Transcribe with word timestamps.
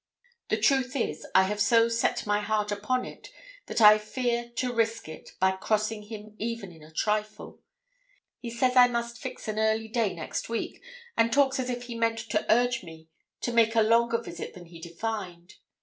The 0.49 0.57
truth 0.57 0.95
is, 0.95 1.27
I 1.35 1.43
have 1.43 1.59
so 1.61 1.87
set 1.87 2.25
my 2.25 2.39
heart 2.39 2.71
upon 2.71 3.05
it 3.05 3.29
that 3.67 3.81
I 3.81 3.99
fear 3.99 4.49
to 4.55 4.73
risk 4.73 5.07
it 5.07 5.33
by 5.39 5.51
crossing 5.51 6.01
him 6.01 6.33
even 6.39 6.71
in 6.71 6.81
a 6.81 6.89
trifle. 6.89 7.59
He 8.39 8.49
says 8.49 8.75
I 8.75 8.87
must 8.87 9.19
fix 9.19 9.47
an 9.47 9.59
early 9.59 9.87
day 9.87 10.15
next 10.15 10.49
week, 10.49 10.81
and 11.15 11.31
talks 11.31 11.59
as 11.59 11.69
if 11.69 11.83
he 11.83 11.93
meant 11.93 12.17
to 12.31 12.51
urge 12.51 12.81
me 12.83 13.09
to 13.41 13.53
make 13.53 13.75
a 13.75 13.83
longer 13.83 14.17
visit 14.17 14.55
than 14.55 14.65
he 14.65 14.81
defined. 14.81 15.57